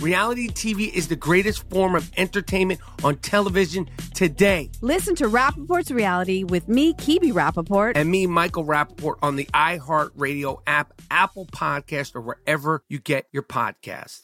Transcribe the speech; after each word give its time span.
Reality 0.00 0.48
TV 0.48 0.92
is 0.92 1.08
the 1.08 1.16
greatest 1.16 1.68
form 1.70 1.94
of 1.94 2.10
entertainment 2.18 2.80
on 3.02 3.16
television 3.16 3.88
today. 4.14 4.70
Listen 4.82 5.14
to 5.16 5.26
Rapaport's 5.26 5.90
Reality 5.90 6.44
with 6.44 6.68
me, 6.68 6.92
Kebe 6.94 7.32
Rapaport. 7.32 7.92
And 7.96 8.10
me, 8.10 8.26
Michael 8.26 8.64
Rapaport, 8.64 9.16
on 9.22 9.36
the 9.36 9.46
iHeartRadio 9.54 10.60
app, 10.66 11.00
Apple 11.10 11.46
Podcast, 11.46 12.14
or 12.14 12.20
wherever 12.20 12.82
you 12.88 12.98
get 12.98 13.26
your 13.32 13.42
podcast. 13.42 14.22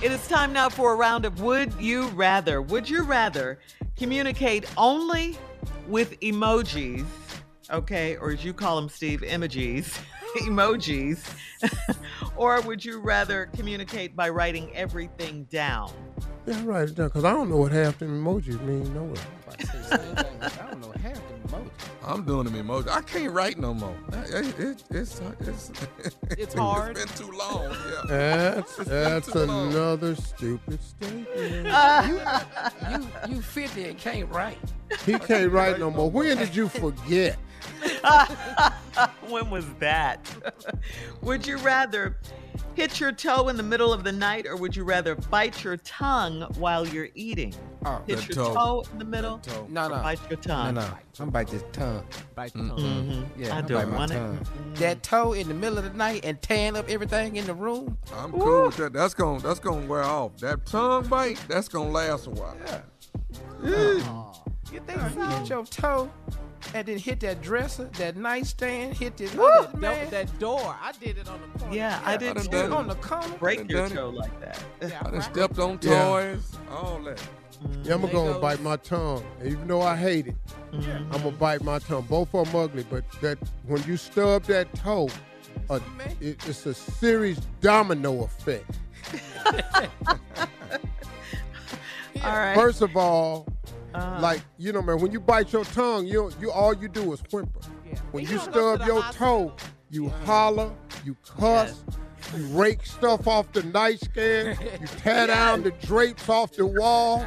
It 0.00 0.12
is 0.12 0.24
time 0.28 0.52
now 0.52 0.68
for 0.68 0.92
a 0.92 0.96
round 0.96 1.24
of 1.24 1.40
Would 1.42 1.72
You 1.80 2.06
Rather. 2.08 2.62
Would 2.62 2.88
you 2.88 3.02
rather 3.02 3.58
communicate 3.96 4.64
only 4.76 5.36
with 5.88 6.20
emojis, 6.20 7.04
okay, 7.68 8.16
or 8.16 8.30
as 8.30 8.44
you 8.44 8.52
call 8.52 8.76
them, 8.76 8.88
Steve, 8.88 9.22
emojis, 9.22 9.98
emojis, 10.42 11.20
or 12.36 12.60
would 12.62 12.84
you 12.84 13.00
rather 13.00 13.46
communicate 13.56 14.14
by 14.14 14.28
writing 14.28 14.74
everything 14.74 15.44
down? 15.44 15.92
Yeah, 16.46 16.62
write 16.64 16.88
it 16.88 16.94
down 16.94 17.08
because 17.08 17.24
I 17.24 17.32
don't 17.32 17.50
know 17.50 17.58
what 17.58 17.72
half 17.72 17.98
them 17.98 18.24
emojis 18.24 18.60
mean. 18.62 18.92
No 18.94 19.04
way. 19.04 19.20
I 19.90 20.48
don't 20.70 20.80
know 20.80 20.92
half 21.02 21.14
the 21.14 21.48
emojis. 21.48 21.70
I'm 22.04 22.24
doing 22.24 22.44
them 22.44 22.54
emojis. 22.54 22.88
I 22.88 23.02
can't 23.02 23.32
write 23.32 23.58
no 23.58 23.74
more. 23.74 23.96
It, 24.12 24.58
it, 24.58 24.84
it's 24.90 25.20
it's 25.40 25.70
it's 26.30 26.54
hard. 26.54 26.96
It's 26.96 27.18
been 27.18 27.26
too 27.28 27.36
long. 27.36 27.64
Yeah. 27.64 28.02
That's 28.06 28.76
that's 28.76 29.28
another 29.34 30.14
stupid 30.14 30.82
statement. 30.82 31.28
you, 32.08 32.20
you 32.90 33.36
you 33.36 33.42
50 33.42 33.84
and 33.84 33.98
can't 33.98 34.30
write. 34.30 34.58
He 35.04 35.18
can't 35.18 35.52
write 35.52 35.78
no 35.78 35.90
more. 35.90 36.10
When 36.10 36.36
did 36.38 36.56
you 36.56 36.68
forget? 36.68 37.38
when 39.28 39.50
was 39.50 39.66
that? 39.78 40.20
would 41.22 41.46
you 41.46 41.56
rather 41.58 42.16
hit 42.74 43.00
your 43.00 43.10
toe 43.10 43.48
in 43.48 43.56
the 43.56 43.62
middle 43.62 43.92
of 43.92 44.04
the 44.04 44.12
night 44.12 44.46
or 44.46 44.56
would 44.56 44.76
you 44.76 44.84
rather 44.84 45.16
bite 45.16 45.64
your 45.64 45.76
tongue 45.78 46.42
while 46.58 46.86
you're 46.86 47.08
eating? 47.14 47.54
Oh, 47.84 48.02
hit 48.06 48.28
your 48.28 48.36
toe. 48.36 48.54
toe. 48.54 48.84
in 48.92 48.98
the 48.98 49.04
middle? 49.04 49.38
Toe. 49.38 49.66
No, 49.68 49.88
no. 49.88 49.96
bite 49.96 50.20
your 50.30 50.38
tongue. 50.38 50.74
No, 50.74 50.82
no. 50.82 50.98
I'm 51.18 51.30
bite 51.30 51.48
this 51.48 51.64
tongue. 51.72 52.04
Bite 52.34 52.52
the 52.52 52.60
tongue. 52.60 52.78
Mm-hmm. 52.78 53.42
Yeah, 53.42 53.54
I 53.54 53.58
I 53.58 53.60
don't 53.62 53.90
bite 53.90 53.98
want 53.98 54.10
my 54.10 54.16
it. 54.16 54.18
tongue. 54.18 54.46
That 54.74 55.02
toe 55.02 55.32
in 55.32 55.48
the 55.48 55.54
middle 55.54 55.78
of 55.78 55.84
the 55.84 55.96
night 55.96 56.24
and 56.24 56.40
tearing 56.40 56.76
up 56.76 56.88
everything 56.88 57.36
in 57.36 57.46
the 57.46 57.54
room. 57.54 57.98
I'm 58.14 58.32
cool 58.32 58.66
with 58.66 58.76
that. 58.76 58.92
That's 58.92 59.14
gonna 59.14 59.40
that's 59.40 59.60
gonna 59.60 59.86
wear 59.86 60.04
off. 60.04 60.36
That 60.38 60.64
tongue 60.66 61.06
bite, 61.08 61.40
that's 61.48 61.68
gonna 61.68 61.90
last 61.90 62.26
a 62.26 62.30
while. 62.30 62.56
Yeah. 62.64 62.80
Oh. 63.64 64.42
You 64.72 64.80
think 64.80 65.00
so? 65.00 65.20
You 65.20 65.26
hit 65.26 65.48
your 65.48 65.64
toe 65.64 66.10
and 66.74 66.86
then 66.86 66.98
hit 66.98 67.20
that 67.20 67.40
dresser, 67.42 67.84
that 67.98 68.16
nightstand, 68.16 68.94
hit 68.96 69.16
this 69.16 69.32
other 69.36 69.68
that, 69.68 69.78
man. 69.80 70.10
that 70.10 70.38
door. 70.38 70.74
I 70.80 70.92
did 71.00 71.18
it 71.18 71.28
on 71.28 71.40
the 71.40 71.58
corner. 71.58 71.74
Yeah, 71.74 72.00
I 72.04 72.16
did 72.16 72.34
done 72.34 72.44
too. 72.44 72.50
done 72.50 72.72
it. 72.72 72.74
on 72.74 72.88
the 72.88 72.94
corner. 72.96 73.34
Break 73.38 73.70
your 73.70 73.82
done 73.82 73.92
it. 73.92 73.94
toe 73.94 74.08
like 74.10 74.40
that. 74.40 74.62
Yeah, 74.82 74.98
I 75.00 75.04
done 75.04 75.12
right. 75.14 75.22
stepped 75.22 75.58
on 75.58 75.78
Yeah. 75.82 76.04
toys, 76.04 76.56
all 76.70 77.00
that. 77.04 77.20
Yeah, 77.82 77.94
I'm 77.94 78.02
There 78.02 78.10
gonna 78.12 78.32
goes- 78.34 78.40
bite 78.40 78.60
my 78.62 78.76
tongue, 78.76 79.24
even 79.44 79.66
though 79.66 79.82
I 79.82 79.96
hate 79.96 80.28
it. 80.28 80.36
I'm 80.72 81.08
gonna 81.10 81.30
bite 81.32 81.62
my 81.62 81.78
tongue. 81.80 82.06
Both 82.08 82.32
of 82.34 82.46
them 82.52 82.60
ugly, 82.60 82.84
but 82.88 83.04
that 83.20 83.38
when 83.66 83.82
you 83.84 83.96
stub 83.96 84.44
that 84.44 84.72
toe, 84.74 85.08
uh, 85.70 85.80
it, 86.20 86.46
it's 86.46 86.66
a 86.66 86.74
serious 86.74 87.38
domino 87.60 88.22
effect. 88.24 88.78
All 92.22 92.36
right. 92.36 92.54
First 92.54 92.82
of 92.82 92.96
all, 92.96 93.46
Uh, 93.94 94.18
like 94.20 94.42
you 94.58 94.72
know, 94.72 94.82
man, 94.82 95.00
when 95.00 95.10
you 95.12 95.20
bite 95.20 95.52
your 95.52 95.64
tongue, 95.64 96.06
you 96.06 96.30
you 96.40 96.50
all 96.50 96.74
you 96.74 96.88
do 96.88 97.12
is 97.12 97.20
whimper. 97.32 97.60
Yeah. 97.86 97.98
When 98.12 98.24
You 98.24 98.30
you 98.30 98.36
don't 98.36 98.46
to 98.46 98.52
stub 98.52 98.86
your 98.86 99.00
hospital. 99.02 99.50
toe, 99.50 99.56
you 99.90 100.08
holler, 100.24 100.70
you 101.04 101.16
cuss, 101.26 101.82
you 102.36 102.44
rake 102.48 102.84
stuff 102.84 103.26
off 103.26 103.50
the 103.52 103.62
nightstand, 103.64 104.58
you 104.80 104.86
tear 104.86 105.26
down 105.28 105.62
the 105.62 105.70
drapes 105.70 106.28
off 106.28 106.52
the 106.52 106.66
wall, 106.66 107.26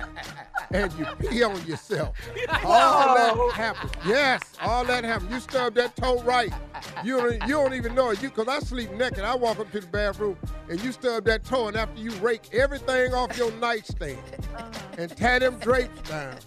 and 0.71 0.93
you 0.93 1.05
pee 1.19 1.41
on 1.43 1.65
yourself. 1.65 2.15
All 2.63 3.15
that 3.15 3.53
happens. 3.55 3.91
Yes, 4.05 4.41
all 4.61 4.85
that 4.85 5.03
happens. 5.03 5.31
You 5.31 5.39
stub 5.39 5.73
that 5.75 5.95
toe 5.95 6.21
right. 6.23 6.53
You 7.03 7.17
don't, 7.17 7.33
you 7.47 7.55
don't 7.55 7.73
even 7.73 7.95
know 7.95 8.11
it. 8.11 8.21
You, 8.21 8.29
cause 8.29 8.47
I 8.47 8.59
sleep 8.59 8.91
naked. 8.93 9.19
I 9.23 9.35
walk 9.35 9.59
up 9.59 9.71
to 9.71 9.79
the 9.79 9.87
bathroom 9.87 10.37
and 10.69 10.81
you 10.83 10.91
stub 10.91 11.25
that 11.25 11.43
toe, 11.43 11.67
and 11.69 11.75
after 11.77 11.99
you 11.99 12.11
rake 12.17 12.53
everything 12.53 13.13
off 13.13 13.35
your 13.37 13.51
nightstand 13.53 14.19
and 15.01 15.17
tear 15.17 15.39
them 15.39 15.57
drapes 15.59 16.09
down. 16.09 16.37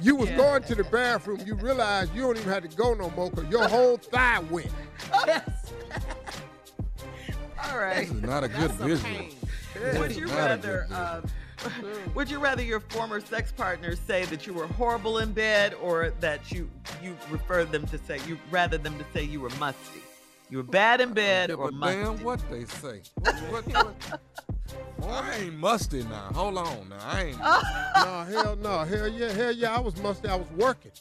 You 0.00 0.16
was 0.16 0.30
going 0.30 0.62
to 0.64 0.74
the 0.74 0.84
bathroom, 0.84 1.40
you 1.44 1.54
realize 1.54 2.08
you 2.14 2.22
don't 2.22 2.36
even 2.36 2.50
have 2.50 2.68
to 2.68 2.76
go 2.76 2.94
no 2.94 3.10
more 3.10 3.30
because 3.30 3.50
your 3.50 3.68
whole 3.68 3.98
thigh 3.98 4.40
wet. 4.50 4.70
all 7.64 7.78
right. 7.78 8.08
This 8.08 8.10
is 8.10 8.22
not 8.22 8.44
a 8.44 8.48
good 8.48 8.70
visual. 8.72 9.26
Would 9.98 10.16
you 10.16 10.24
is 10.24 10.30
not 10.30 10.38
a 10.38 10.56
rather 10.56 10.86
good 10.88 10.96
uh, 10.96 11.20
would 12.14 12.30
you 12.30 12.38
rather 12.38 12.62
your 12.62 12.80
former 12.80 13.20
sex 13.20 13.52
partner 13.52 13.96
say 13.96 14.24
that 14.26 14.46
you 14.46 14.52
were 14.52 14.66
horrible 14.66 15.18
in 15.18 15.32
bed 15.32 15.74
or 15.74 16.12
that 16.20 16.50
you 16.50 16.70
you 17.02 17.16
referred 17.30 17.72
them 17.72 17.86
to 17.86 17.98
say 17.98 18.18
you 18.26 18.38
rather 18.50 18.78
them 18.78 18.98
to 18.98 19.04
say 19.12 19.22
you 19.22 19.40
were 19.40 19.50
musty? 19.50 20.02
You 20.48 20.58
were 20.58 20.62
bad 20.62 21.00
in 21.00 21.12
bed 21.12 21.50
or 21.50 21.64
but 21.66 21.74
musty? 21.74 22.02
damn 22.02 22.22
what 22.22 22.40
they 22.50 22.64
say. 22.66 23.02
What, 23.20 23.34
what, 23.50 23.66
what? 23.66 24.20
Boy, 24.98 25.08
I 25.08 25.34
ain't 25.38 25.54
musty 25.54 26.02
now. 26.04 26.30
Hold 26.34 26.58
on 26.58 26.88
now. 26.88 26.96
I 27.00 27.22
ain't. 27.24 27.38
no, 28.28 28.42
hell 28.42 28.56
no. 28.56 28.78
Hell 28.84 29.08
yeah, 29.08 29.32
hell 29.32 29.52
yeah. 29.52 29.76
I 29.76 29.80
was 29.80 29.96
musty. 30.00 30.28
I 30.28 30.36
was 30.36 30.50
working. 30.56 30.92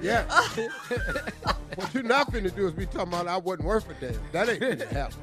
Yeah. 0.00 0.22
what 1.74 1.92
you 1.94 2.02
not 2.02 2.32
finna 2.32 2.54
do 2.54 2.66
is 2.66 2.72
be 2.72 2.86
talking 2.86 3.08
about 3.12 3.26
I 3.26 3.36
wasn't 3.38 3.66
worth 3.66 3.86
a 3.90 3.94
damn. 3.94 4.20
That 4.32 4.48
ain't 4.48 4.60
finna 4.60 4.88
happen. 4.88 5.18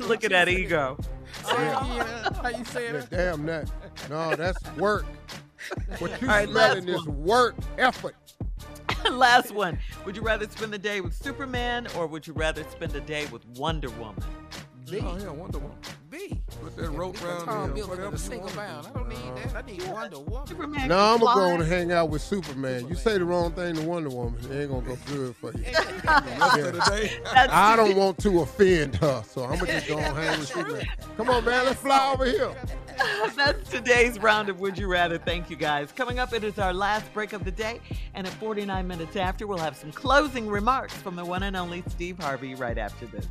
Look 0.08 0.24
at 0.24 0.30
that 0.30 0.48
ego. 0.48 0.98
Yeah. 1.46 2.30
How 2.42 2.48
you 2.50 2.64
say 2.66 2.86
Yeah, 2.86 2.92
that? 2.92 3.10
damn 3.10 3.46
that. 3.46 3.70
No, 4.10 4.34
that's 4.36 4.62
work. 4.76 5.06
What 5.98 6.20
you 6.22 6.28
All 6.28 6.34
right, 6.34 6.48
smelling 6.48 6.88
is 6.88 7.04
work 7.06 7.56
effort. 7.78 8.16
Last 9.12 9.52
one. 9.52 9.78
Would 10.04 10.16
you 10.16 10.22
rather 10.22 10.48
spend 10.48 10.72
the 10.72 10.78
day 10.78 11.00
with 11.00 11.14
Superman 11.14 11.86
or 11.96 12.06
would 12.06 12.26
you 12.26 12.32
rather 12.32 12.64
spend 12.64 12.92
the 12.92 13.00
day 13.00 13.26
with 13.26 13.46
Wonder 13.56 13.90
Woman? 13.90 14.22
B. 14.88 15.00
Oh 15.00 15.18
yeah, 15.18 15.30
Wonder 15.30 15.58
Woman. 15.58 15.76
B. 16.10 16.40
Put 16.62 16.76
that 16.76 16.90
rope 16.90 17.16
Tom 17.16 17.26
around 17.28 17.46
there. 17.48 17.74
Building 17.74 17.98
Whatever 17.98 18.18
single 18.18 18.50
bound. 18.50 18.86
I 18.86 18.90
don't 18.92 19.08
need 19.08 19.36
that. 19.44 19.56
I 19.56 19.62
need 19.62 19.82
Wonder 19.88 20.20
Woman. 20.20 20.46
Superman 20.46 20.88
No, 20.88 20.98
I'm 20.98 21.18
gonna 21.18 21.40
go 21.40 21.54
and 21.54 21.64
hang 21.64 21.92
out 21.92 22.08
with 22.08 22.22
Superman. 22.22 22.88
You 22.88 22.94
say 22.94 23.18
the 23.18 23.24
wrong 23.24 23.50
thing 23.52 23.74
to 23.74 23.82
Wonder 23.82 24.10
Woman, 24.10 24.38
it 24.44 24.62
ain't 24.62 24.70
gonna 24.70 24.86
go 24.86 24.96
good 25.06 25.34
for 25.36 25.52
you. 25.52 25.64
Rest 25.72 26.58
of 26.58 26.74
the 26.74 26.84
day. 26.88 27.18
That's 27.34 27.52
I 27.52 27.74
don't 27.74 27.96
want 27.96 28.18
to 28.18 28.40
offend 28.42 28.94
her, 28.96 29.24
so 29.28 29.44
I'm 29.44 29.58
gonna 29.58 29.72
just 29.72 29.88
go 29.88 29.98
and 29.98 30.16
hang 30.16 30.38
with 30.38 30.48
Superman. 30.48 30.86
Come 31.16 31.30
on, 31.30 31.44
man, 31.44 31.64
let's 31.64 31.80
fly 31.80 32.12
over 32.12 32.24
here. 32.24 32.54
That's 33.36 33.70
today's 33.70 34.18
round 34.18 34.48
of 34.48 34.60
Would 34.60 34.78
You 34.78 34.88
Rather. 34.88 35.18
Thank 35.18 35.50
you 35.50 35.56
guys. 35.56 35.92
Coming 35.92 36.18
up, 36.18 36.32
it 36.32 36.44
is 36.44 36.58
our 36.58 36.72
last 36.72 37.12
break 37.12 37.32
of 37.32 37.44
the 37.44 37.50
day. 37.50 37.80
And 38.14 38.26
at 38.26 38.32
49 38.34 38.86
minutes 38.86 39.16
after, 39.16 39.46
we'll 39.46 39.58
have 39.58 39.76
some 39.76 39.92
closing 39.92 40.48
remarks 40.48 40.94
from 40.94 41.16
the 41.16 41.24
one 41.24 41.42
and 41.42 41.56
only 41.56 41.82
Steve 41.88 42.18
Harvey 42.18 42.54
right 42.54 42.78
after 42.78 43.06
this. 43.06 43.26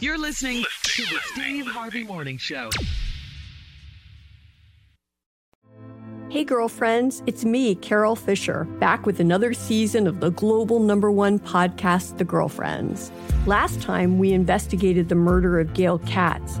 You're 0.00 0.18
listening 0.18 0.64
to 0.82 1.02
the 1.02 1.18
Steve 1.32 1.66
Harvey 1.66 2.04
Morning 2.04 2.38
Show. 2.38 2.70
Hey, 6.30 6.44
girlfriends, 6.44 7.22
it's 7.26 7.46
me, 7.46 7.74
Carol 7.74 8.14
Fisher, 8.14 8.64
back 8.80 9.06
with 9.06 9.18
another 9.18 9.54
season 9.54 10.06
of 10.06 10.20
the 10.20 10.30
global 10.30 10.78
number 10.78 11.10
one 11.10 11.38
podcast, 11.38 12.18
The 12.18 12.24
Girlfriends. 12.24 13.10
Last 13.46 13.80
time, 13.80 14.18
we 14.18 14.34
investigated 14.34 15.08
the 15.08 15.14
murder 15.14 15.58
of 15.58 15.72
Gail 15.72 16.00
Katz. 16.00 16.60